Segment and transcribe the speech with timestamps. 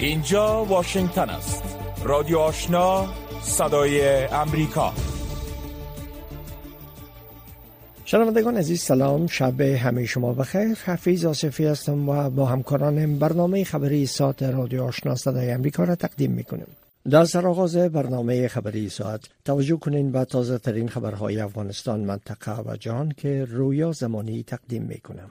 [0.00, 1.62] اینجا واشنگتن است.
[2.04, 3.06] رادیو آشنا
[3.42, 4.92] صدای امریکا.
[8.04, 9.26] شنوندگان عزیز سلام.
[9.26, 10.78] شب همه شما بخیر.
[10.84, 16.30] حفیظ آصفی هستم و با همکارانم برنامه خبری ساعت رادیو آشنا صدای امریکا را تقدیم
[16.30, 16.66] می‌کنیم.
[17.10, 23.12] در سرآغاز برنامه خبری ساعت توجه کنین به تازه ترین خبرهای افغانستان منطقه و جهان
[23.16, 25.30] که رویا زمانی تقدیم می‌کنم.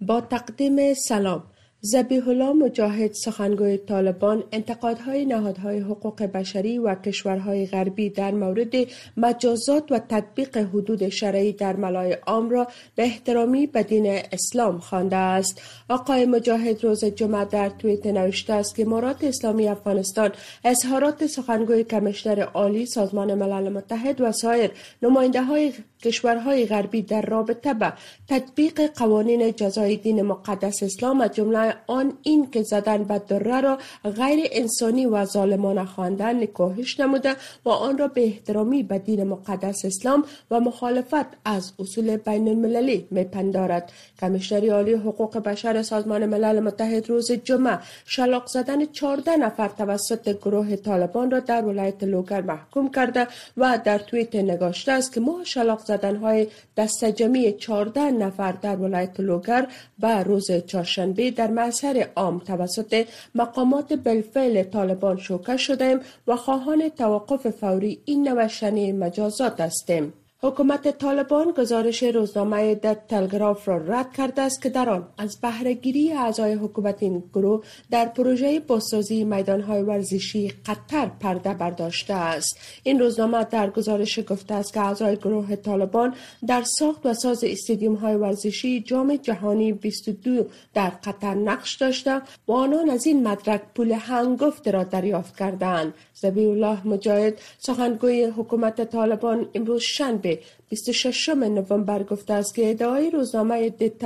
[0.00, 1.42] با تقدیم سلام.
[1.82, 8.74] زبیح الله مجاهد سخنگوی طالبان انتقادهای نهادهای حقوق بشری و کشورهای غربی در مورد
[9.16, 15.16] مجازات و تطبیق حدود شرعی در ملای عام را به احترامی به دین اسلام خوانده
[15.16, 15.62] است.
[15.88, 20.30] آقای مجاهد روز جمعه در توییت نوشته است که امارات اسلامی افغانستان
[20.64, 24.70] اظهارات سخنگوی کمشنر عالی سازمان ملل متحد و سایر
[25.02, 27.92] نماینده های کشورهای غربی در رابطه به
[28.28, 33.78] تطبیق قوانین جزای دین مقدس اسلام از جمله آن این که زدن به دره را
[34.04, 39.84] غیر انسانی و ظالمانه خواندن نکاهش نموده و آن را به احترامی به دین مقدس
[39.84, 43.92] اسلام و مخالفت از اصول بین المللی میپندارد.
[44.20, 50.76] کمیشنری عالی حقوق بشر سازمان ملل متحد روز جمعه شلاق زدن 14 نفر توسط گروه
[50.76, 53.26] طالبان را در ولایت لوگر محکوم کرده
[53.56, 55.90] و در توییت نگاشته است که ما شلاق
[56.22, 59.66] های دست جمعی 14 نفر در ولایت لوگر
[60.02, 67.50] و روز چهارشنبه در محضر عام توسط مقامات بالفعل طالبان شوکه شدیم و خواهان توقف
[67.50, 70.12] فوری این نوشتنی مجازات هستیم.
[70.42, 76.12] حکومت طالبان گزارش روزنامه در تلگراف را رد کرده است که در آن از بهرهگیری
[76.12, 82.58] اعضای حکومت این گروه در پروژه بازسازی میدانهای ورزشی قطر پرده برداشته است.
[82.82, 86.14] این روزنامه در گزارش گفته است که اعضای گروه طالبان
[86.46, 90.44] در ساخت و ساز استادیوم های ورزشی جام جهانی 22
[90.74, 95.94] در قطر نقش داشته و آنان از این مدرک پول هنگفت را دریافت کردند.
[96.22, 100.38] زبی الله مجاهد سخنگوی حکومت طالبان امروز شنبه
[100.70, 103.98] 26 نوامبر گفته است که ادعای روزنامه د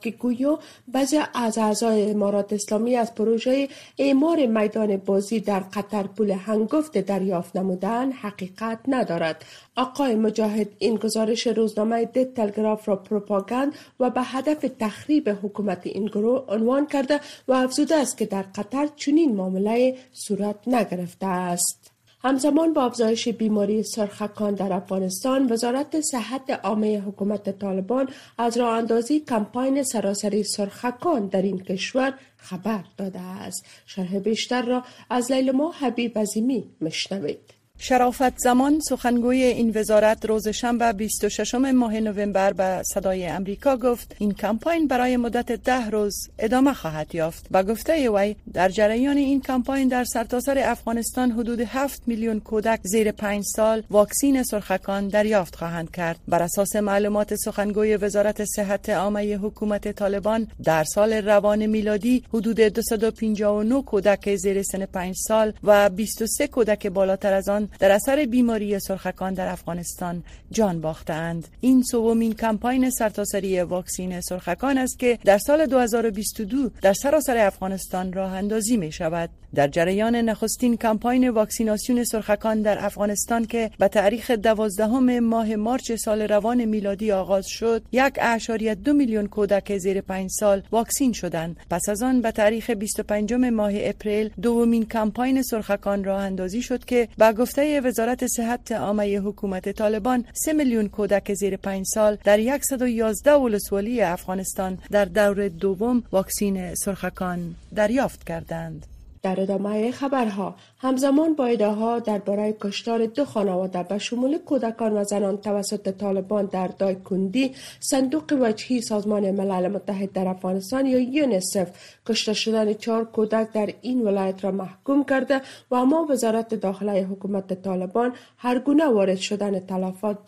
[0.00, 0.58] که گویا
[0.88, 7.56] بعضی از اعضای امارات اسلامی از پروژه اعمار میدان بازی در قطر پول هنگفت دریافت
[7.56, 9.44] نمودن حقیقت ندارد.
[9.76, 16.06] آقای مجاهد این گزارش روزنامه د تلگراف را پروپاگاند و به هدف تخریب حکومت این
[16.06, 21.83] گروه عنوان کرده و افزوده است که در قطر چنین معامله صورت نگرفته است.
[22.26, 28.08] همزمان با افزایش بیماری سرخکان در افغانستان وزارت صحت عامه حکومت طالبان
[28.38, 33.66] از راه اندازی کمپاین سراسری سرخکان در این کشور خبر داده است.
[33.86, 40.92] شرح بیشتر را از لیلما حبیب عظیمی مشنوید شرافت زمان سخنگوی این وزارت روز شنبه
[40.92, 47.14] 26 ماه نوامبر به صدای امریکا گفت این کمپاین برای مدت ده روز ادامه خواهد
[47.14, 47.46] یافت.
[47.50, 53.12] و گفته وی در جریان این کمپاین در سرتاسر افغانستان حدود 7 میلیون کودک زیر
[53.12, 56.20] 5 سال واکسین سرخکان دریافت خواهند کرد.
[56.28, 63.82] بر اساس معلومات سخنگوی وزارت صحت عامه حکومت طالبان در سال روان میلادی حدود 259
[63.82, 69.34] کودک زیر سن 5 سال و 23 کودک بالاتر از آن در اثر بیماری سرخکان
[69.34, 76.70] در افغانستان جان باختند این سومین کمپاین سرتاسری واکسین سرخکان است که در سال 2022
[76.82, 83.44] در سراسر افغانستان راه اندازی می شود در جریان نخستین کمپاین واکسیناسیون سرخکان در افغانستان
[83.44, 89.26] که به تاریخ دوازدهم ماه مارچ سال روان میلادی آغاز شد یک اعشاریت دو میلیون
[89.26, 91.56] کودک زیر پنج سال واکسین شدند.
[91.70, 97.08] پس از آن به تاریخ 25 ماه اپریل دومین کمپاین سرخکان راه اندازی شد که
[97.18, 103.32] با گفته وزارت صحت عامه حکومت طالبان 3 میلیون کودک زیر 5 سال در 111
[103.32, 108.86] ولسوالی افغانستان در دور دوم واکسین سرخکان دریافت کردند.
[109.24, 110.54] در ادامه خبرها.
[110.78, 116.66] همزمان با ها درباره کشتار دو خانواده به شمول کودکان و زنان توسط طالبان در
[116.66, 121.68] دایکندی صندوق وجهی سازمان ملل متحد در افغانستان یا یونسف
[122.06, 125.40] کشته شدن چهار کودک در این ولایت را محکوم کرده
[125.70, 130.18] و اما وزارت داخله حکومت طالبان هر گونه وارد شدن تلفات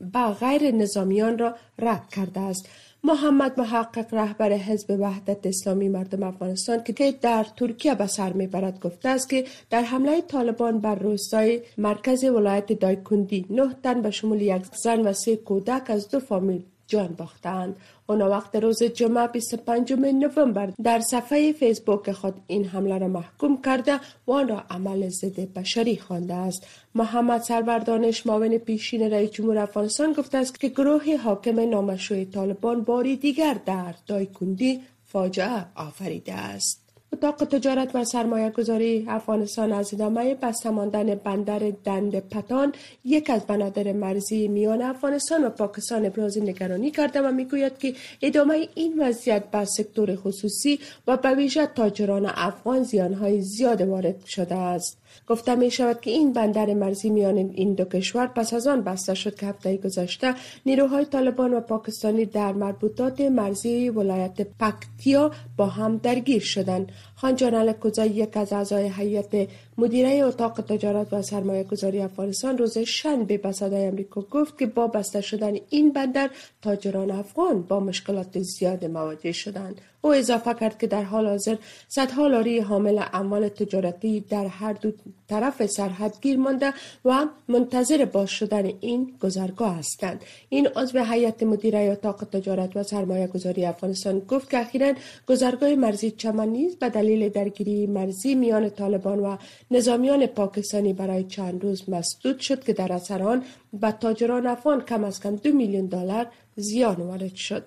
[0.00, 2.68] به غیر نظامیان را رد کرده است.
[3.06, 9.08] محمد محقق رهبر حزب وحدت اسلامی مردم افغانستان که در ترکیه به سر می‌برد گفته
[9.08, 14.62] است که در حمله طالبان بر روستای مرکز ولایت دایکندی نه تن به شمول یک
[14.82, 17.76] زن و سه کودک از دو فامیل جان باختند.
[18.06, 24.00] اون وقت روز جمعه 25 نوامبر در صفحه فیسبوک خود این حمله را محکوم کرده
[24.26, 26.66] و آن را عمل ضد بشری خوانده است.
[26.94, 33.16] محمد سروردانش معاون پیشین رئیس جمهور افغانستان گفته است که گروه حاکم نامشروع طالبان باری
[33.16, 36.85] دیگر در دایکندی فاجعه آفریده است.
[37.16, 42.72] اتاق تجارت و سرمایه گذاری افغانستان از ادامه بسته ماندن بندر دند پتان
[43.04, 48.68] یک از بنادر مرزی میان افغانستان و پاکستان ابراز نگرانی کرده و می‌گوید که ادامه
[48.74, 54.98] این وضعیت به سکتور خصوصی و به ویژه تاجران افغان زیانهای زیاد وارد شده است.
[55.28, 59.14] گفته می شود که این بندر مرزی میان این دو کشور پس از آن بسته
[59.14, 60.34] شد که هفته گذشته
[60.66, 66.92] نیروهای طالبان و پاکستانی در مربوطات مرزی ولایت پکتیا با هم درگیر شدند.
[67.18, 69.48] خان جان یک از اعضای هیئت
[69.78, 74.86] مدیره اتاق تجارت و سرمایه گذاری افغانستان روز شنبه به صدای امریکا گفت که با
[74.86, 76.30] بسته شدن این بندر
[76.62, 81.56] تاجران افغان با مشکلات زیاد مواجه شدند او اضافه کرد که در حال حاضر
[81.88, 84.92] صدها لاری حامل اموال تجارتی در هر دو
[85.28, 86.72] طرف سرحد گیر مانده
[87.04, 90.20] و منتظر باز شدن این گذرگاه هستند.
[90.48, 94.92] این عضو هیئت مدیره اتاق تجارت و سرمایه گذاری افغانستان گفت که اخیرا
[95.28, 99.36] گذرگاه مرزی چمن نیز به دلیل درگیری مرزی میان طالبان و
[99.70, 105.04] نظامیان پاکستانی برای چند روز مسدود شد که در اثر آن به تاجران افغان کم
[105.04, 106.26] از کم دو میلیون دلار
[106.56, 107.64] زیان وارد شد.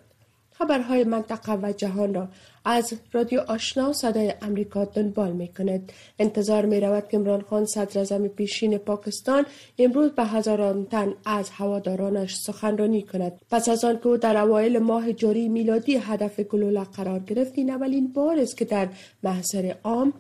[0.52, 2.30] خبرهای منطقه و جهان را
[2.70, 5.92] از رادیو آشنا صدای امریکا دنبال می کند.
[6.20, 9.46] انتظار می رود که امران خان صدر پیشین پاکستان
[9.80, 13.42] امروز به هزاران تن از هوادارانش سخنرانی کند.
[13.52, 17.70] پس از آن که او در اوایل ماه جاری میلادی هدف گلوله قرار گرفت این
[17.70, 18.90] اولین بار است که در
[19.24, 20.14] محضر عام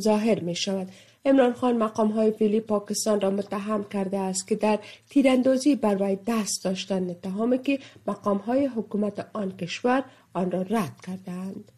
[0.00, 0.88] ظاهر می شود.
[1.24, 4.78] امران خان مقام های فیلی پاکستان را متهم کرده است که در
[5.10, 10.04] تیراندازی بر وی دست داشتن اتهامی که مقام های حکومت آن کشور
[10.34, 11.72] آن را رد کردند.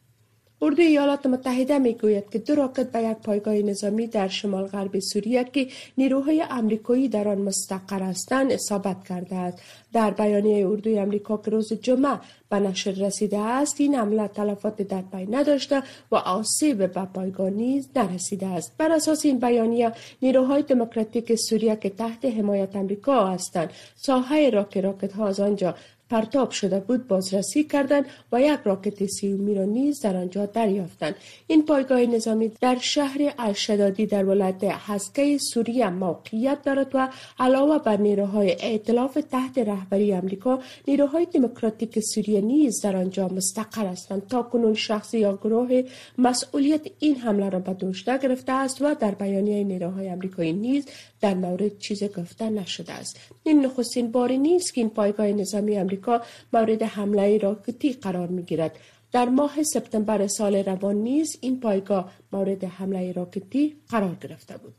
[0.62, 4.98] اردوی ایالات متحده می گوید که دو راکت به یک پایگاه نظامی در شمال غرب
[4.98, 5.68] سوریه که
[5.98, 9.58] نیروهای امریکایی در آن مستقر هستند اصابت کرده است.
[9.92, 12.18] در بیانیه اردوی امریکا که روز جمعه
[12.50, 17.88] به نشر رسیده است این حمله تلفات در پی نداشته و آسیب به پایگاه نیز
[17.96, 18.72] نرسیده است.
[18.78, 19.92] بر اساس این بیانیه
[20.22, 25.74] نیروهای دموکراتیک سوریه که تحت حمایت امریکا هستند ساحه راک راکت ها از آنجا
[26.12, 31.14] پرتاب شده بود بازرسی کردند و یک راکت سیومی را نیز در آنجا دریافتند.
[31.46, 37.96] این پایگاه نظامی در شهر الشدادی در ولایت حسکه سوریه موقعیت دارد و علاوه بر
[37.96, 44.74] نیروهای ائتلاف تحت رهبری امریکا نیروهای دموکراتیک سوریه نیز در آنجا مستقر هستند تا کنون
[44.74, 45.82] شخصی یا گروه
[46.18, 50.86] مسئولیت این حمله را به دوش گرفته است و در بیانیه نیروهای امریکایی نیز
[51.20, 53.20] در مورد چیز گفته نشده است.
[53.44, 56.01] این نخستین باری نیست که این پایگاه نظامی امریکا
[56.52, 58.78] مورد حمله راکتی قرار می گیرد
[59.12, 64.74] در ماه سپتامبر سال روان نیز این پایگاه مورد حمله راکتی قرار گرفته بود.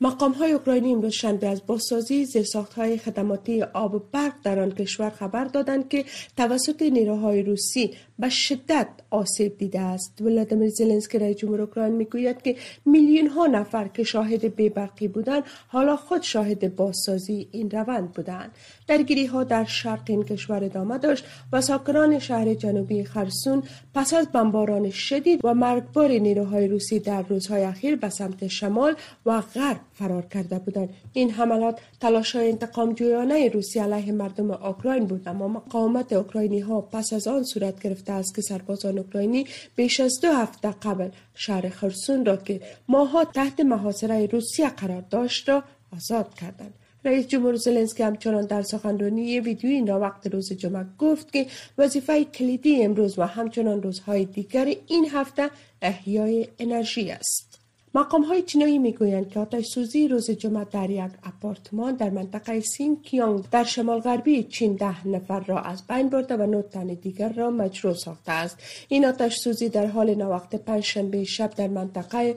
[0.00, 4.70] مقام های اوکراینی امروز شنبه از بازسازی زیرساخت های خدماتی آب و برق در آن
[4.70, 6.04] کشور خبر دادند که
[6.36, 10.22] توسط نیروهای روسی به شدت آسیب دیده است.
[10.22, 15.96] ولادیمیر زلنسکی رئیس جمهور اوکراین می‌گوید که میلیون ها نفر که شاهد بیبرقی بودند حالا
[15.96, 18.50] خود شاهد بازسازی این روند بودند.
[18.86, 23.62] درگیری ها در شرق این کشور ادامه داشت و ساکنان شهر جنوبی خرسون
[23.94, 28.94] پس از بمباران شدید و مرگبار نیروهای روسی در روزهای اخیر به سمت شمال
[29.26, 30.88] و غرب فرار کرده بودند.
[31.12, 36.80] این حملات تلاش های انتقام جویانه روسی علیه مردم اوکراین بود اما مقاومت اوکراینی ها
[36.80, 41.68] پس از آن صورت گرفته است که سربازان اوکراینی بیش از دو هفته قبل شهر
[41.68, 45.64] خرسون را که ماها تحت محاصره روسیه قرار داشت را
[45.96, 51.32] آزاد کردند رئیس جمهور زلنسکی همچنان در سخنرانی ویدیو این را وقت روز جمعه گفت
[51.32, 51.46] که
[51.78, 55.50] وظیفه کلیدی امروز و همچنان روزهای دیگر این هفته
[55.82, 57.51] احیای انرژی است.
[57.94, 63.02] مقام های چینایی می‌گویند که آتش سوزی روز جمعه در یک اپارتمان در منطقه سین
[63.02, 67.32] کیانگ در شمال غربی چین ده نفر را از بین برده و نه تن دیگر
[67.32, 68.58] را مجروح ساخته است.
[68.88, 72.36] این آتش سوزی در حال نوقت پنجشنبه شب در منطقه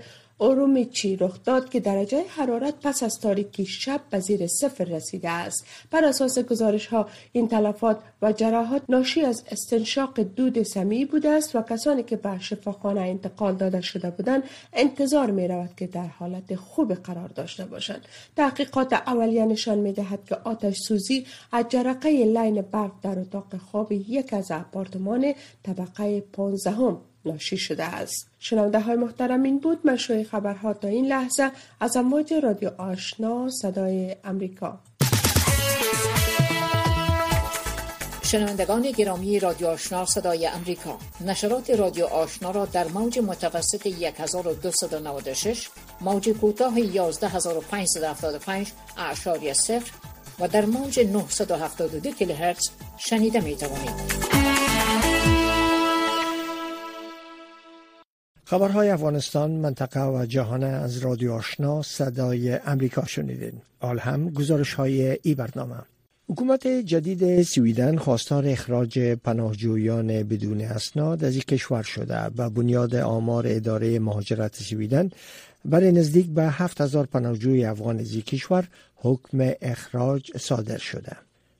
[0.91, 5.65] چی رخ داد که درجه حرارت پس از تاریکی شب به زیر صفر رسیده است.
[5.91, 11.55] بر اساس گزارش ها این تلفات و جراحات ناشی از استنشاق دود سمی بوده است
[11.55, 16.55] و کسانی که به شفاخانه انتقال داده شده بودند انتظار می رود که در حالت
[16.55, 18.05] خوب قرار داشته باشند.
[18.35, 23.91] تحقیقات اولیه نشان می دهد که آتش سوزی از جرقه لین برق در اتاق خواب
[23.91, 26.71] یک از اپارتمان طبقه 15
[27.25, 28.27] ناشی شده است.
[28.39, 34.15] شنونده های محترم این بود مشروع خبرها تا این لحظه از امواج رادیو آشنا صدای
[34.23, 34.79] امریکا.
[38.23, 40.97] شنوندگان گرامی رادیو آشنا صدای امریکا.
[41.25, 45.69] نشرات رادیو آشنا را در موج متوسط 1296
[46.01, 49.91] موج کوتاه 11575 اعشاری صفر
[50.39, 54.44] و در موج 972 کیلوهرتز شنیده می توانید.
[58.47, 63.53] خبرهای افغانستان منطقه و جهان از رادیو آشنا صدای امریکا شنیدین.
[63.79, 65.75] آل هم گزارش های ای برنامه.
[66.29, 73.43] حکومت جدید سویدن خواستار اخراج پناهجویان بدون اسناد از این کشور شده و بنیاد آمار
[73.47, 75.09] اداره مهاجرت سویدن
[75.65, 81.17] برای نزدیک به 7000 پناهجوی افغان از کشور حکم اخراج صادر شده.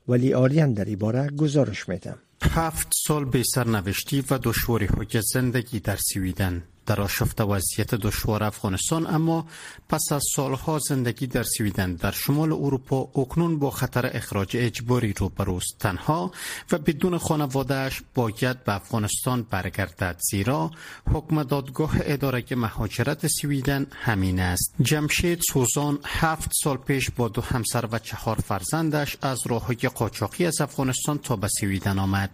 [0.08, 2.18] ولی آریان در این باره گزارش میدم.
[2.42, 6.64] هفت سال به سرنوشتی و دشواری های زندگی در سویدن.
[6.86, 9.48] در آشفت وضعیت دشوار افغانستان اما
[9.90, 15.30] پس از سالها زندگی در سویدن در شمال اروپا اکنون با خطر اخراج اجباری رو
[15.30, 16.32] بروست تنها
[16.72, 20.72] و بدون خانوادهش باید به افغانستان برگردد زیرا
[21.14, 24.74] حکم دادگاه اداره مهاجرت سویدن همین است.
[24.82, 30.62] جمشید سوزان هفت سال پیش با دو همسر و چهار فرزندش از راه قاچاقی از
[30.62, 32.30] افغانستان تا به سویدن آمد.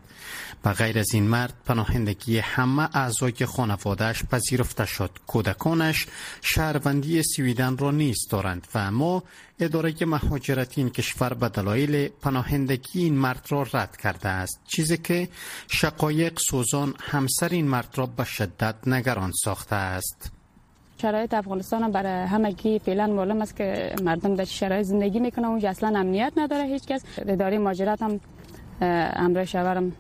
[0.66, 5.10] و غیر از این مرد پناهندگی همه اعضای خانوادهش پذیرفته شد.
[5.28, 6.08] کودکانش
[6.42, 9.24] شهروندی سویدن را نیست دارند و اما
[9.60, 14.60] اداره مهاجرتی این کشور به دلایل پناهندگی این مرد را رد کرده است.
[14.68, 15.30] چیزی که
[15.68, 20.32] شقایق سوزان همسر این مرد را به شدت نگران ساخته است.
[21.02, 25.46] شرایط افغانستان برای همگی فعلا معلوم است که مردم در شرایط زندگی می‌کنن.
[25.46, 27.02] اونجا اصلا امنیت نداره هیچ کس.
[27.18, 28.20] اداره مهاجرت هم
[29.16, 29.92] امر شورم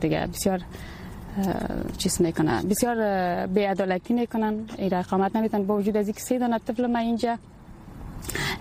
[0.00, 0.60] دیگه بسیار
[1.98, 2.96] چیز می‌کنه بسیار
[3.46, 4.54] بیعدالتی می‌کنن.
[4.78, 7.38] این اقامت نمیتن با وجود از اینکه سه دانه طفل ما اینجا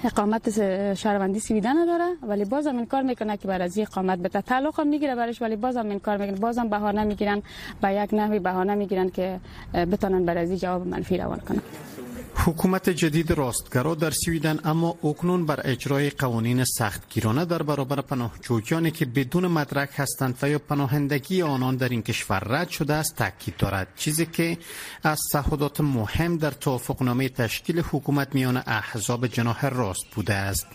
[0.04, 0.50] اقامت
[0.94, 4.88] شهروندی سویدن نداره ولی بازم این کار می‌کنه که بر از اقامت به تعلق هم
[4.88, 6.38] می‌گیره برش ولی بازم این کار می‌کنه.
[6.38, 7.42] بازم بهانه می‌گیرن.
[7.82, 9.40] با یک نحوی بهانه می‌گیرن که
[9.74, 11.62] بتونن بر از جواب منفی روان کنن.
[12.46, 19.06] حکومت جدید راستگرا در سویدن اما اکنون بر اجرای قوانین سختگیرانه در برابر پناهجویانی که
[19.06, 23.88] بدون مدرک هستند و یا پناهندگی آنان در این کشور رد شده است تاکید دارد.
[23.96, 24.58] چیزی که
[25.04, 30.68] از تعهدات مهم در توافقنامه تشکیل حکومت میان احزاب جناح راست بوده است.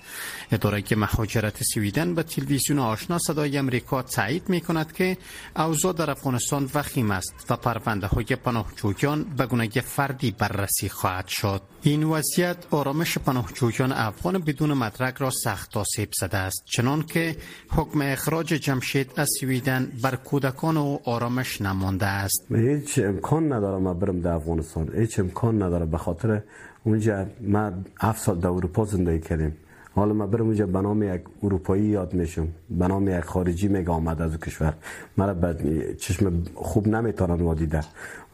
[0.52, 5.16] اداره مهاجرت سویدن به تلویزیون آشنا صدای امریکا تایید می کند که
[5.57, 11.51] اوضاع در افغانستان وخیم است و پرونده های پناهجویان به گونه فردی بررسی خواهد شد.
[11.82, 17.37] این وضعیت آرامش پناهجویان افغان بدون مدرک را سخت آسیب زده است چنان که
[17.71, 22.47] حکم اخراج جمشید از سویدن بر کودکان او آرامش نمانده است.
[22.50, 24.90] هیچ امکان نداره ما برم در افغانستان.
[24.94, 26.42] هیچ امکان نداره به خاطر
[26.85, 29.56] اونجا ما هفت سال در اروپا زندگی کردیم.
[29.94, 32.49] حالا ما برم اونجا به نام یک اروپایی یاد میشم.
[32.71, 34.75] به نام یک خارجی میگه آمد از کشور.
[35.16, 37.80] مرا به چشم خوب نمی‌تونن وادیده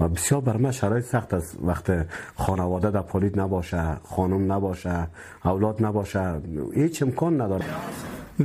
[0.00, 1.57] و بسیار بر من شرایط سخت است.
[1.62, 5.09] وقت خانواده در پولید نباشه خانم نباشه
[5.45, 6.40] اولاد نباشه
[6.75, 7.64] هیچ امکان نداره.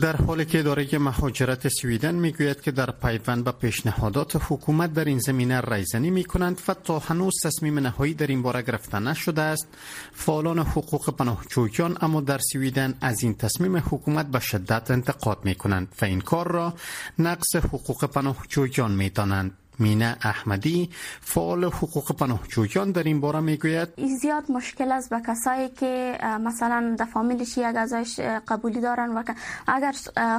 [0.01, 5.19] در حالی که اداره مهاجرت سویدن می‌گوید که در پیوند به پیشنهادات حکومت در این
[5.19, 9.67] زمینه رایزنی می کنند و تا هنوز تصمیم نهایی در این باره گرفته نشده است.
[10.13, 15.88] فعالان حقوق پناهجویان اما در سویدن از این تصمیم حکومت به شدت انتقاد می کنند
[16.01, 16.74] و این کار را
[17.19, 20.89] نقص حقوق پناهجویان می دانند مینا احمدی
[21.21, 23.89] فعال حقوق پناهجویان در این باره می‌گوید.
[23.95, 29.23] این زیاد مشکل است به کسایی که مثلا در فامیلش یک ازش قبولی دارن و
[29.67, 29.95] اگر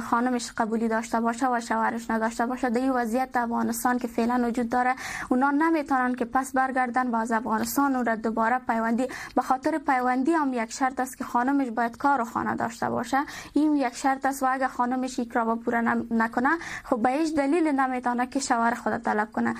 [0.09, 4.47] خانمش قبولی داشته باشه و شوهرش نداشته باشه در این وضعیت در افغانستان که فعلا
[4.47, 4.95] وجود داره
[5.29, 9.07] اونا نمی‌تونن که پس برگردن و از افغانستان و را دوباره پیوندی.
[9.35, 13.17] به خاطر پیوندی هم یک شرط است که خانمش باید کار و خانه داشته باشه.
[13.53, 16.49] این یک شرط است و اگر خانمش یک را پوره نکنه
[16.83, 19.53] خب به هیچ دلیل نمی‌تونه که شوهر خود طلب کنه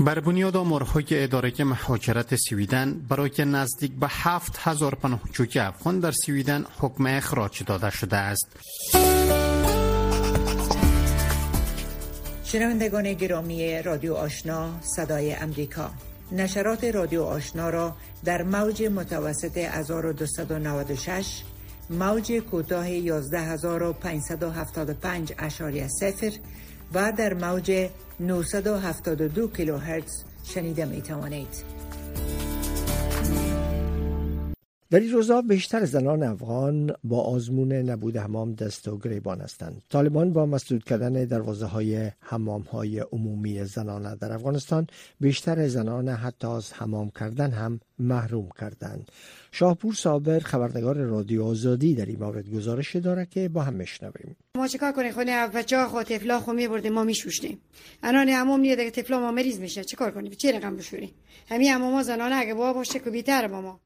[0.00, 6.64] بر بنیاد آمارهای اداره مهاجرت سویدن برای نزدیک به هفت هزار پناهجوی افغان در سویدن
[6.80, 8.48] حکم اخراج داده شده است.
[12.44, 15.90] شنوندگان گرامی رادیو آشنا صدای امریکا.
[16.32, 21.42] نشرات رادیو آشنا را در موج متوسط 1296
[21.90, 26.32] موج کوتاه 11575 اشاری صفر
[26.94, 27.88] و در موج
[28.20, 31.76] 972 کیلوهرتز شنیده می توانید.
[34.90, 39.82] در این روزها بیشتر زنان افغان با آزمون نبود حمام دست و گریبان هستند.
[39.90, 44.86] طالبان با مسدود کردن دروازه های حمام های عمومی زنانه در افغانستان
[45.20, 49.10] بیشتر زنان حتی از حمام کردن هم محروم کردند.
[49.52, 54.36] شاهپور صابر خبرنگار رادیو آزادی در این مورد گزارش داره که با هم میشنویم.
[54.56, 57.60] ما چیکار کنیم خونه بچه ها خود تفلا خو میبردیم ما میشوشتیم
[58.02, 61.10] الان حمام نیه دیگه تفلا ما مریض میشه چیکار کنیم چه رقم بشوریم
[61.48, 63.80] همین حمام زنانه اگه با باشه که بیتر ما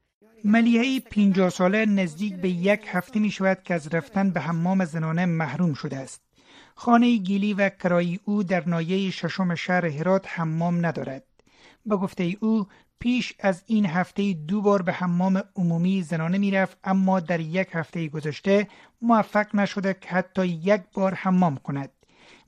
[0.45, 5.25] ملیحه 50 ساله نزدیک به یک هفته می شود که از رفتن به حمام زنانه
[5.25, 6.21] محروم شده است.
[6.75, 11.23] خانه گیلی و کرایی او در نایه ششم شهر هرات حمام ندارد.
[11.85, 12.67] به گفته او
[12.99, 18.07] پیش از این هفته دو بار به حمام عمومی زنانه می‌رفت اما در یک هفته
[18.07, 18.67] گذشته
[19.01, 21.89] موفق نشده که حتی یک بار حمام کند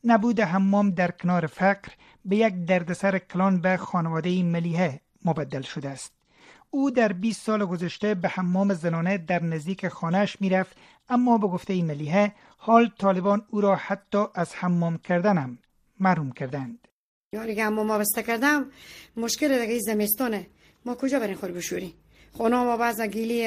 [0.03, 1.91] نبود حمام در کنار فقر
[2.25, 6.22] به یک دردسر کلان به خانواده ملیحه مبدل شده است
[6.75, 10.77] او در 20 سال گذشته به حمام زنانه در نزدیک خانهش می‌رفت
[11.09, 15.57] اما به گفته ملیحه حال طالبان او را حتی از حمام کردنم
[15.99, 16.87] محروم کردند.
[17.33, 18.65] یاری که حمام بسته کردم
[19.17, 20.47] مشکل دیگه زمستانه.
[20.85, 21.93] ما کجا بریم خور بشوری
[22.31, 23.45] خونه ما بعض گیلی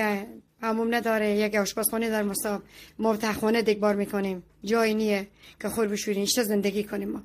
[0.63, 2.63] هموم نداره یک آشپزخانه در مصاب.
[2.99, 4.43] ما تخونه دکبار می‌کنیم.
[4.65, 5.29] جایی نیه
[5.61, 7.23] که خور بشوریم اشتا زندگی کنیم ما.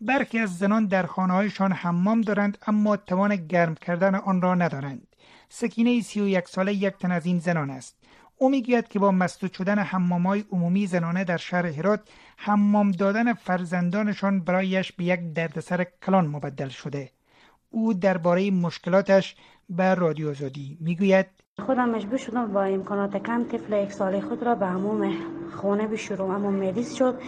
[0.00, 5.06] برخی از زنان در خانه هایشان حمام دارند اما توان گرم کردن آن را ندارند.
[5.56, 7.96] سکینه سی و یک ساله یک تن از این زنان است.
[8.36, 12.00] او می‌گوید که با مسدود شدن های عمومی زنانه در شهر هرات
[12.36, 17.10] حمام دادن فرزندانشان برایش به یک دردسر کلان مبدل شده.
[17.70, 19.36] او درباره مشکلاتش
[19.70, 21.26] به رادیو زادی می‌گوید.
[21.66, 25.14] خودم مجبور شدم با امکانات کم طفل یک ساله خود را به هموم
[25.56, 27.20] خونه بشورم اما مریض شد.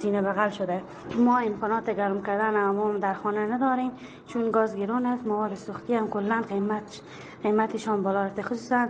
[0.00, 0.82] سینه بغل شده.
[1.18, 3.90] ما امکانات گرم کردن هموم در خانه نداریم
[4.26, 7.00] چون گاز گیرون است مواد سوختی هم کلا قیمت
[7.42, 8.42] قیمتشان بالا رفته.
[8.42, 8.88] خصوصا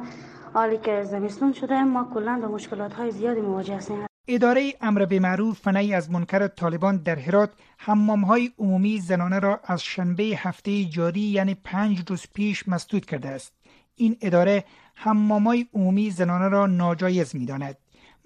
[0.55, 4.07] حالی که زمستون شده ما کلا با مشکلات های زیادی مواجه هستیم.
[4.29, 9.61] اداره امر به معروف فنی از منکر طالبان در هرات حمام های عمومی زنانه را
[9.65, 13.53] از شنبه هفته جاری یعنی پنج روز پیش مسدود کرده است.
[13.97, 17.77] این اداره حمام های عمومی زنانه را ناجایز می داند.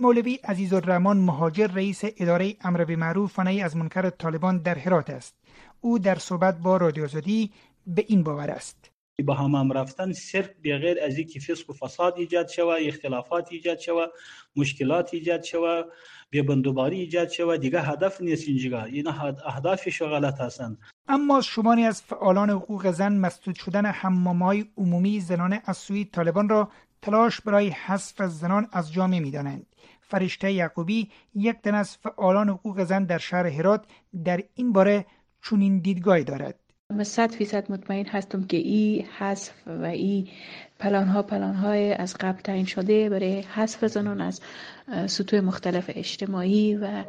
[0.00, 5.10] مولوی عزیز الرحمن مهاجر رئیس اداره امر به معروف فنی از منکر طالبان در هرات
[5.10, 5.34] است.
[5.80, 7.08] او در صحبت با رادیو
[7.86, 8.90] به این باور است.
[9.26, 14.06] به همام رفتن صرف بغیر از اینکه فسق و فساد ایجاد شوه اختلافات ایجاد شوه
[14.56, 15.82] مشکلات ایجاد شوه
[16.30, 19.06] به بندوباری ایجاد شوه دیگه هدف نیست اینجا این
[19.46, 20.78] اهدافش غلط هستند.
[21.08, 26.68] اما شماری از فعالان حقوق زن مسدود شدن حمامهای عمومی زنانه از سوی طالبان را
[27.02, 29.66] تلاش برای حذف زنان از جامعه می‌دانند.
[30.00, 33.86] فرشته یعقوبی یک تن از فعالان حقوق زن در شهر هرات
[34.24, 35.06] در این باره
[35.42, 36.60] چنین دیدگاهی دارد.
[37.02, 40.28] صد فیصد مطمئن هستم که ای حذف و ای
[40.78, 44.40] پلان ها پلان های از قبل تعیین شده برای حذف زنان از
[45.06, 47.04] سطوح مختلف اجتماعی و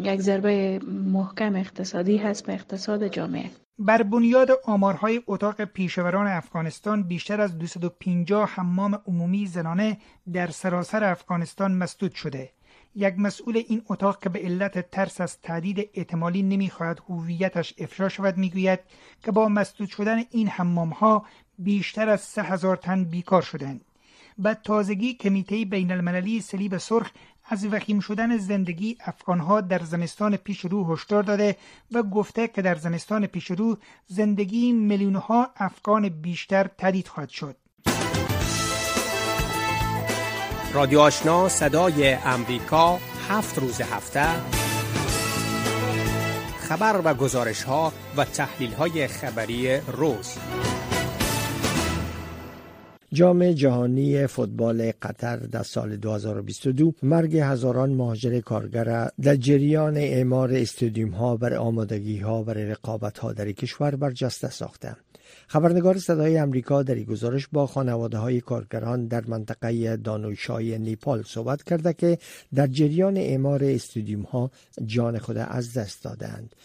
[0.00, 3.50] یک ضربه محکم اقتصادی هست به اقتصاد جامعه.
[3.78, 9.98] بر بنیاد آمارهای اتاق پیشوران افغانستان بیشتر از 250 حمام عمومی زنانه
[10.32, 12.50] در سراسر افغانستان مسدود شده.
[12.94, 18.36] یک مسئول این اتاق که به علت ترس از تهدید احتمالی نمی‌خواهد هویتش افشا شود
[18.36, 18.80] می‌گوید
[19.24, 21.24] که با مسدود شدن این حمام ها
[21.58, 23.80] بیشتر از سه هزار تن بیکار شدند.
[24.38, 27.10] به تازگی کمیته بین المللی سلیب سرخ
[27.44, 31.56] از وخیم شدن زندگی افغانها در زمستان پیش رو هشدار داده
[31.92, 37.56] و گفته که در زمستان پیش رو زندگی میلیونها افغان بیشتر تدید خواهد شد.
[40.74, 44.26] رادیو آشنا صدای امریکا هفت روز هفته.
[46.60, 50.34] خبر و گزارش ها و تحلیل های خبری روز.
[53.12, 61.10] جام جهانی فوتبال قطر در سال 2022 مرگ هزاران مهاجر کارگر در جریان اعمار استادیوم
[61.10, 64.96] ها بر آمادگی ها و رقابت ها در کشور برجسته ساخته.
[65.52, 71.62] خبرنگار صدای امریکا در این گزارش با خانواده های کارگران در منطقه دانوشای نیپال صحبت
[71.62, 72.18] کرده که
[72.54, 74.50] در جریان اعمار استودیوم ها
[74.84, 76.56] جان خود از دست دادند.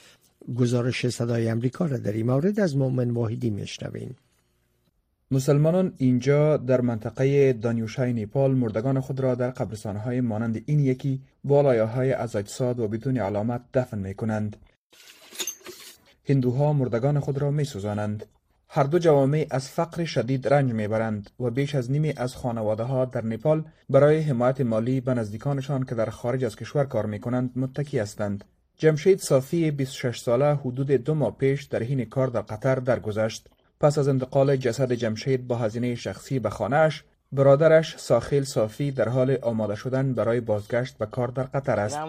[0.55, 4.15] گزارش صدای امریکا را در این مورد از مومن واحدی میشنویم.
[5.31, 11.85] مسلمانان اینجا در منطقه دانیوشای نیپال مردگان خود را در قبرستانهای مانند این یکی با
[11.85, 14.57] های از اجساد و بدون علامت دفن می کنند.
[16.29, 18.25] هندوها مردگان خود را می سوزانند.
[18.69, 23.05] هر دو جوامع از فقر شدید رنج می‌برند و بیش از نیمی از خانواده ها
[23.05, 27.51] در نپال برای حمایت مالی به نزدیکانشان که در خارج از کشور کار می کنند
[27.55, 28.43] متکی هستند.
[28.77, 33.47] جمشید صافی 26 ساله حدود دو ماه پیش در حین کار در قطر درگذشت.
[33.79, 37.03] پس از انتقال جسد جمشید با هزینه شخصی به خانهاش
[37.35, 41.99] برادرش ساخیل صافی در حال آماده شدن برای بازگشت به کار در قطر است.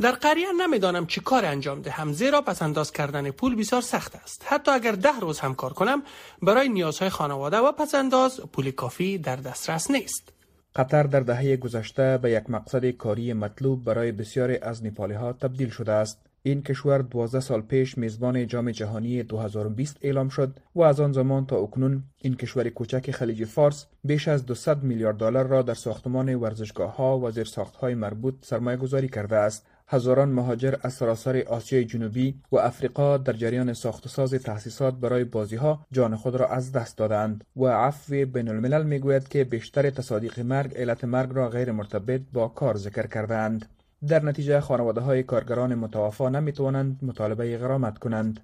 [0.00, 4.44] در قریه نمی‌دانم چی کار انجام دهم زیرا پس انداز کردن پول بسیار سخت است.
[4.46, 6.02] حتی اگر ده روز هم کار کنم
[6.42, 10.32] برای نیازهای خانواده و پس انداز پول کافی در دسترس نیست.
[10.76, 15.70] قطر در دهه گذشته به یک مقصد کاری مطلوب برای بسیاری از نیپالی ها تبدیل
[15.70, 16.27] شده است.
[16.42, 21.46] این کشور 12 سال پیش میزبان جام جهانی 2020 اعلام شد و از آن زمان
[21.46, 26.34] تا اکنون این کشور کوچک خلیج فارس بیش از 200 میلیارد دلار را در ساختمان
[26.34, 29.66] ورزشگاه ها و زیرساخت های مربوط سرمایه گذاری کرده است.
[29.90, 35.56] هزاران مهاجر از سراسر آسیای جنوبی و افریقا در جریان ساخت ساز تأسیسات برای بازی
[35.56, 40.40] ها جان خود را از دست دادند و عفو بین الملل می‌گوید که بیشتر تصادیق
[40.40, 43.66] مرگ علت مرگ را غیر مرتبط با کار ذکر کردند
[44.06, 48.40] در نتیجه خانواده های کارگران متوفا نمی توانند مطالبه غرامت کنند.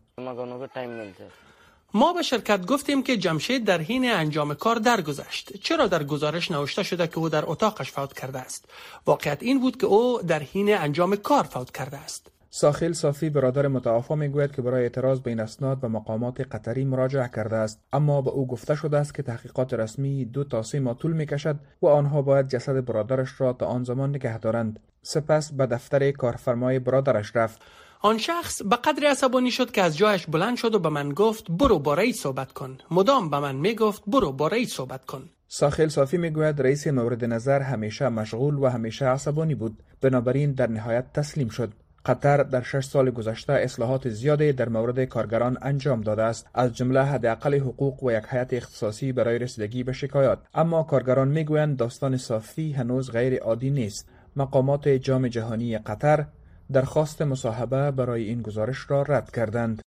[1.95, 5.57] ما به شرکت گفتیم که جمشید در حین انجام کار درگذشت.
[5.57, 8.65] چرا در گزارش نوشته شده که او در اتاقش فوت کرده است؟
[9.07, 12.34] واقعیت این بود که او در حین انجام کار فوت کرده است.
[12.57, 17.31] ساخیل صافی برادر متوفا می‌گوید که برای اعتراض به این اسناد به مقامات قطری مراجعه
[17.37, 17.81] کرده است.
[17.93, 21.57] اما به او گفته شده است که تحقیقات رسمی دو تا سه ماه طول می‌کشد
[21.83, 24.81] و آنها باید جسد برادرش را تا آن زمان نگه دارند.
[25.03, 27.63] سپس به دفتر کارفرمای برادرش رفت.
[28.01, 31.51] آن شخص به قدر عصبانی شد که از جایش بلند شد و به من گفت
[31.51, 32.79] برو با رئیس صحبت کن.
[32.91, 35.31] مدام به من می‌گفت برو با رئیس صحبت کن.
[35.49, 39.83] ساخیل صافی می‌گوید رئیس مورد نظر همیشه مشغول و همیشه عصبانی بود.
[40.01, 41.73] بنابراین در نهایت تسلیم شد.
[42.07, 46.47] قطر در شش سال گذشته اصلاحات زیادی در مورد کارگران انجام داده است.
[46.55, 50.39] از جمله حداقل حقوق و یک هیئت اختصاصی برای رسیدگی به شکایات.
[50.55, 54.09] اما کارگران می‌گویند داستان صافی هنوز غیر عادی نیست.
[54.37, 56.25] مقامات جام جهانی قطر
[56.73, 59.83] درخواست مصاحبه برای این گزارش را رد کردند.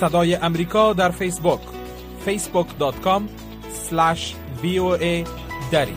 [0.00, 1.75] صدای امریکا در فیسبوک.
[2.26, 3.22] facebook.com
[4.62, 5.24] voa
[5.72, 5.94] دری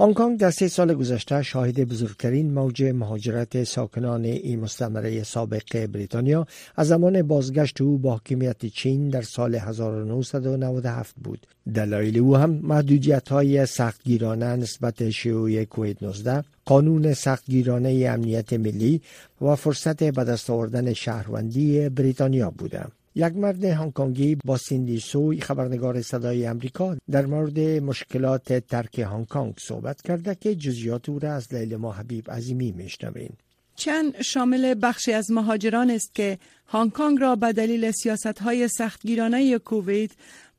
[0.00, 6.46] هنگ کنگ در سه سال گذشته شاهد بزرگترین موج مهاجرت ساکنان این مستمره سابق بریتانیا
[6.76, 11.46] از زمان بازگشت او با حاکمیت چین در سال 1997 بود.
[11.74, 19.00] دلایل او هم محدودیت های سختگیرانه نسبت شیوع کوید 19 قانون سختگیرانه امنیت ملی
[19.40, 22.92] و فرصت به دست آوردن شهروندی بریتانیا بودند.
[23.14, 29.54] یک مرد هنگکنگی با سیندی سوی خبرنگار صدای امریکا در مورد مشکلات ترک هنگ کنگ
[29.58, 33.30] صحبت کرده که جزیات او را از لیل ما حبیب عظیمی میشنوین
[33.76, 39.58] چند شامل بخشی از مهاجران است که هنگ کنگ را به دلیل سیاست های سختگیرانه
[39.58, 40.10] کووید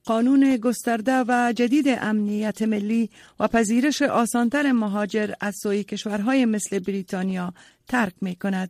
[0.09, 7.53] قانون گسترده و جدید امنیت ملی و پذیرش آسانتر مهاجر از سوی کشورهای مثل بریتانیا
[7.87, 8.69] ترک می کند.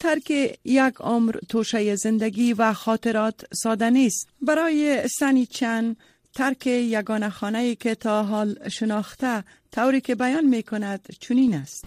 [0.00, 0.30] ترک
[0.64, 4.28] یک عمر توشه زندگی و خاطرات ساده نیست.
[4.42, 5.96] برای سنی چند
[6.34, 11.84] ترک یگانه خانه که تا حال شناخته طوری که بیان می کند چنین است.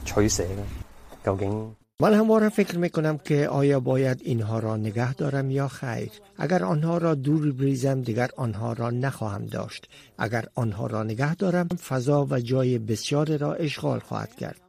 [2.03, 6.09] من همواره فکر می کنم که آیا باید اینها را نگه دارم یا خیر.
[6.37, 9.89] اگر آنها را دور بریزم دیگر آنها را نخواهم داشت.
[10.17, 14.61] اگر آنها را نگه دارم فضا و جای بسیار را اشغال خواهد کرد.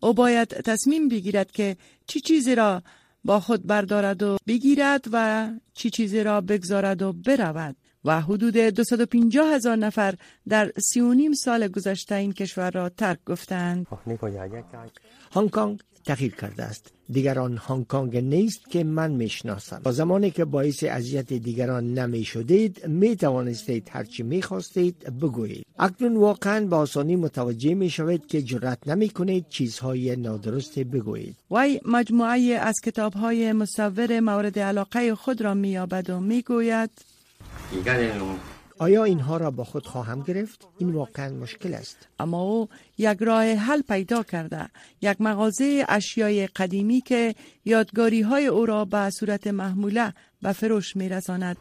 [0.00, 2.82] او باید تصمیم بگیرد که چی چیزی را
[3.24, 7.76] با خود بردارد و بگیرد و چی چیزی را بگذارد و برود.
[8.04, 10.14] و حدود 250 هزار نفر
[10.48, 13.86] در سی و نیم سال گذشته این کشور را ترک گفتند.
[15.34, 20.44] هنگ کنگ تغییر کرده است دیگران هنگ کنگ نیست که من می‌شناسم با زمانی که
[20.44, 27.16] باعث اذیت دیگران نمی شدید می توانستید هرچی می خواستید بگویید اکنون واقعا با آسانی
[27.16, 33.52] متوجه می شوید که جرأت نمی کنید چیزهای نادرست بگویید وی مجموعه از کتاب های
[33.52, 36.90] مصور مورد علاقه خود را می و می گوید
[38.78, 41.96] آیا اینها را با خود خواهم گرفت؟ این واقعا مشکل است.
[42.18, 42.68] اما او
[43.02, 44.68] یک راه حل پیدا کرده.
[45.02, 47.34] یک مغازه اشیای قدیمی که
[47.64, 50.12] یادگاری های او را به صورت محموله
[50.42, 51.56] به فروش می رساند.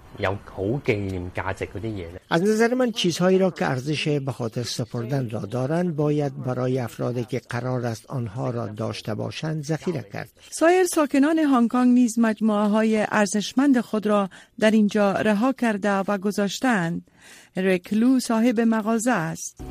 [2.30, 7.24] از نظر من چیزهایی را که ارزش به خاطر سپردن را دارند باید برای افرادی
[7.26, 10.30] که قرار است آنها را داشته باشند ذخیره کرد.
[10.52, 16.18] سایر ساکنان هنگ کنگ نیز مجموعه های ارزشمند خود را در اینجا رها کرده و
[16.18, 17.12] گذاشتند.
[17.58, 19.62] رکلو صاحب مغازه است.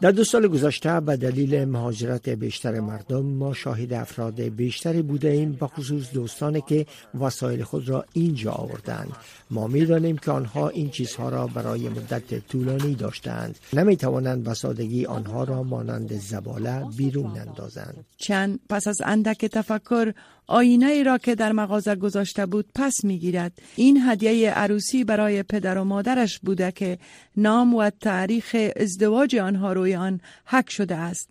[0.00, 5.52] در دو سال گذشته به دلیل مهاجرت بیشتر مردم ما شاهد افراد بیشتری بوده ایم
[5.52, 6.86] به خصوص دوستانی که
[7.20, 9.12] وسایل خود را اینجا آوردند.
[9.50, 13.58] ما می دانیم که آنها این چیزها را برای مدت طولانی داشتند.
[13.72, 18.04] نمی توانند به آنها را مانند زباله بیرون اندازند.
[18.16, 20.12] چند پس از اندک تفکر
[20.46, 23.52] آینه ای را که در مغازه گذاشته بود پس می‌گیرد.
[23.76, 26.98] این هدیه عروسی برای پدر و مادرش بوده که
[27.36, 31.30] نام و تاریخ ازدواج آنها روی آن حک شده است.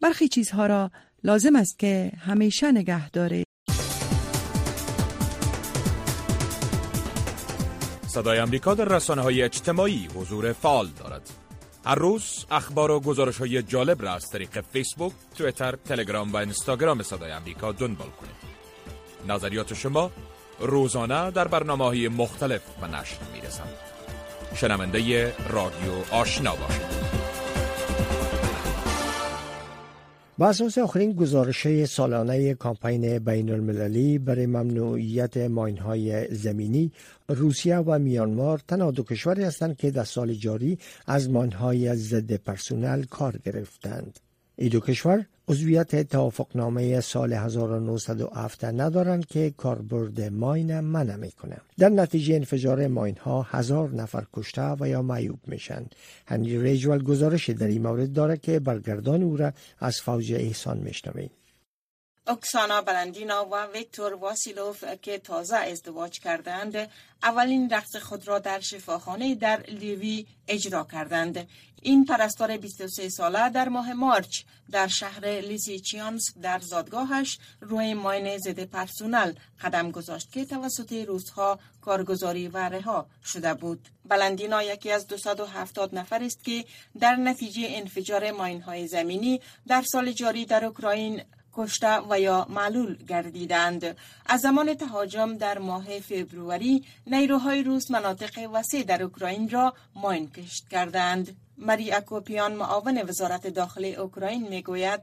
[0.00, 0.90] برخی چیزها را
[1.24, 3.44] لازم است که همیشه نگه داره
[8.06, 11.30] صدای امریکا در رسانه های اجتماعی حضور فعال دارد.
[11.84, 17.02] هر روز اخبار و گزارش های جالب را از طریق فیسبوک، تویتر، تلگرام و اینستاگرام
[17.02, 18.36] صدای امریکا دنبال کنید.
[19.28, 20.10] نظریات شما
[20.60, 23.87] روزانه در برنامه های مختلف و نشر می رسند.
[24.54, 26.98] شنونده رادیو آشنا باشید.
[30.38, 36.92] با اساس آخرین گزارش سالانه کامپین بین المللی برای ممنوعیت ماین های زمینی
[37.28, 42.32] روسیه و میانمار تنها دو کشوری هستند که در سال جاری از ماین های ضد
[42.32, 44.20] پرسونل کار گرفتند.
[44.60, 52.34] این دو کشور عضویت توافقنامه سال 1907 ندارند که کاربرد ماین منع می‌کنه در نتیجه
[52.34, 55.86] انفجار ماین ها هزار نفر کشته و یا معیوب میشن
[56.26, 61.30] هنری ریجوال گزارش در این مورد داره که برگردان او را از فوج احسان میشنویم
[62.28, 66.90] اکسانا بلندینا و ویکتور واسیلوف که تازه ازدواج کردند
[67.22, 71.48] اولین رقص خود را در شفاخانه در لیوی اجرا کردند
[71.82, 78.64] این پرستار 23 ساله در ماه مارچ در شهر لیسیچیانسک در زادگاهش روی ماین ضد
[78.64, 83.88] پرسونل قدم گذاشت که توسط روزها کارگزاری و رها شده بود.
[84.04, 86.64] بلندینا یکی از 270 نفر است که
[87.00, 91.22] در نتیجه انفجار ماین های زمینی در سال جاری در اوکراین
[91.58, 93.96] کشته و یا معلول گردیدند.
[94.26, 100.68] از زمان تهاجم در ماه فبروری نیروهای روس مناطق وسیع در اوکراین را ماین کشت
[100.68, 101.36] کردند.
[101.58, 105.00] مری اکوپیان معاون وزارت داخل اوکراین می‌گوید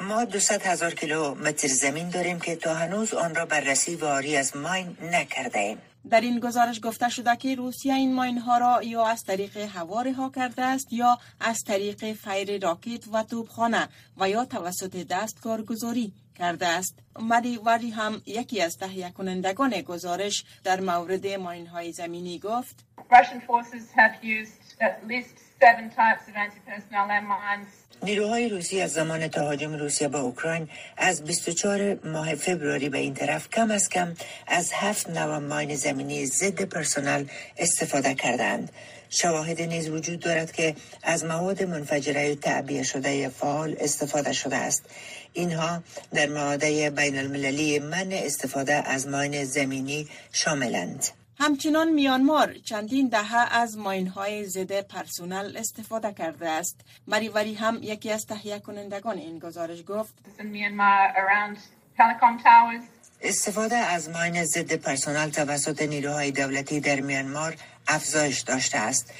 [0.00, 4.56] ما 200 هزار کیلومتر زمین داریم که تا هنوز آن را بررسی و آری از
[4.56, 5.78] ماین نکرده ایم.
[6.10, 10.02] در این گزارش گفته شده که روسیه این ماین ها را یا از طریق هوا
[10.02, 16.12] رها کرده است یا از طریق فیر راکت و توپخانه و یا توسط دست کارگزاری
[16.38, 16.98] کرده است.
[17.20, 22.84] مری وری هم یکی از تهیه کنندگان گزارش در مورد ماین های زمینی گفت
[28.02, 33.50] نیروهای روسی از زمان تهاجم روسیه به اوکراین از 24 ماه فبروری به این طرف
[33.50, 34.14] کم از کم
[34.46, 37.24] از هفت نوع ماین زمینی ضد پرسنل
[37.58, 38.72] استفاده کردند.
[39.10, 44.84] شواهد نیز وجود دارد که از مواد منفجره تعبیه شده فعال استفاده شده است.
[45.32, 45.82] اینها
[46.14, 51.06] در معاهده بین المللی من استفاده از ماین زمینی شاملند.
[51.38, 56.80] همچنان میانمار چندین دهه از ماین های ضد پرسونل استفاده کرده است.
[57.06, 60.14] مریوری هم یکی از تهیه کنندگان این گزارش گفت
[63.20, 67.56] استفاده از ماین ضد پرسونل توسط نیروهای دولتی در میانمار
[67.88, 69.12] افزایش داشته است.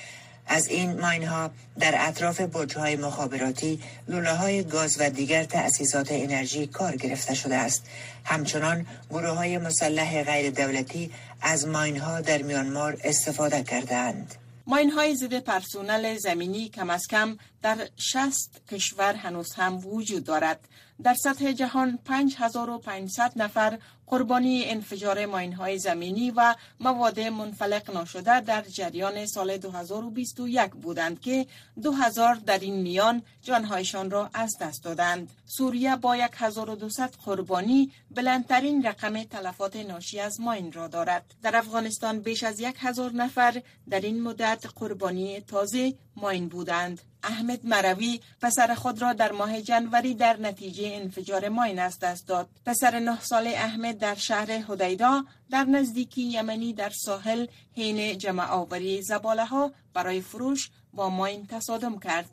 [0.47, 6.09] از این ماین ها در اطراف برج های مخابراتی، لوله های گاز و دیگر تأسیسات
[6.11, 7.87] انرژی کار گرفته شده است.
[8.25, 11.11] همچنان گروه های مسلح غیر دولتی
[11.43, 14.35] از ماین ها در میانمار استفاده کردند.
[14.67, 20.61] ماین های ضد پرسونل زمینی کم از کم در 60 کشور هنوز هم وجود دارد.
[21.03, 28.63] در سطح جهان 5500 نفر قربانی انفجار ماین های زمینی و مواد منفلق نشده در
[28.63, 31.47] جریان سال 2021 بودند که
[31.83, 35.31] 2000 در این میان جانهایشان را از دست دادند.
[35.45, 41.35] سوریه با 1200 قربانی بلندترین رقم تلفات ناشی از ماین را دارد.
[41.43, 47.01] در افغانستان بیش از 1000 نفر در این مدت قربانی تازه ماین بودند.
[47.27, 52.49] احمد مروی پسر خود را در ماه جنوری در نتیجه انفجار ماین از دست داد.
[52.67, 59.03] پسر نه سال احمد در شهر هدیدا در نزدیکی یمنی در ساحل حین جمع آوری
[59.03, 62.29] زباله ها برای فروش با ماین تصادم کرد.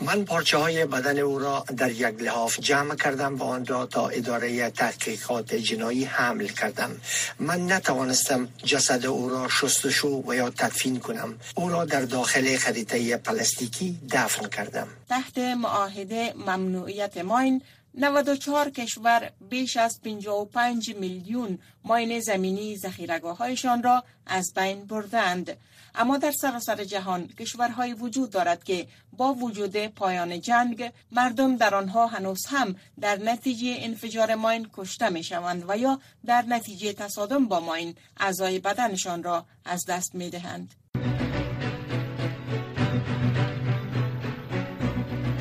[0.00, 4.08] من پارچه های بدن او را در یک لحاف جمع کردم و آن را تا
[4.08, 6.90] اداره تحقیقات جنایی حمل کردم.
[7.38, 11.38] من نتوانستم جسد او را شستشو و یا تدفین کنم.
[11.54, 14.88] او را در داخل خریطه پلاستیکی دفن کردم.
[15.08, 17.62] تحت معاهده ممنوعیت ماین
[17.94, 25.56] 94 کشور بیش از 55 میلیون ماین زمینی زخیرگاه هایشان را از بین بردند.
[25.94, 32.06] اما در سراسر جهان کشورهایی وجود دارد که با وجود پایان جنگ مردم در آنها
[32.06, 37.60] هنوز هم در نتیجه انفجار ماین کشته می شوند و یا در نتیجه تصادم با
[37.60, 40.74] ماین اعضای بدنشان را از دست می دهند.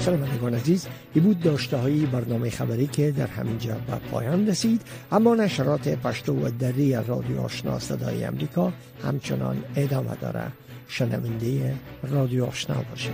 [0.10, 4.82] شنوندگان عزیز ای بود داشته های برنامه خبری که در همینجا به پایان رسید.
[5.12, 10.44] اما نشرات پشتو و دری رادیو آشنا صدای امریکا همچنان ادامه داره
[10.88, 13.14] شنونده رادیو آشنا باشید.